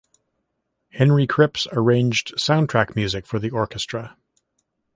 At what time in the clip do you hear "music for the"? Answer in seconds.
2.95-3.51